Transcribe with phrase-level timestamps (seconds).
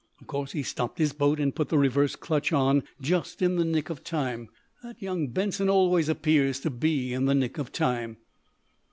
[0.19, 3.63] Of course he stopped his boat and put the reverse clutch on just in the
[3.63, 4.49] nick of time.
[4.81, 8.17] That young Benson always appears to be in the nick of time!"